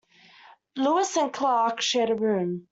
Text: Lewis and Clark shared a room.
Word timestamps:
Lewis 0.75 1.15
and 1.15 1.31
Clark 1.31 1.79
shared 1.79 2.09
a 2.09 2.15
room. 2.15 2.65